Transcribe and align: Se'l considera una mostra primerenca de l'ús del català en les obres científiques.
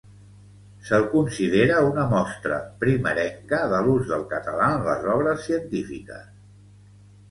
Se'l 0.87 1.05
considera 1.11 1.83
una 1.89 2.07
mostra 2.15 2.59
primerenca 2.85 3.63
de 3.75 3.85
l'ús 3.89 4.11
del 4.15 4.27
català 4.35 4.75
en 4.83 4.85
les 4.93 5.09
obres 5.21 5.49
científiques. 5.49 6.31